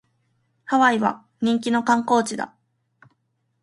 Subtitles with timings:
[0.65, 2.55] ハワイは人気の観光地だ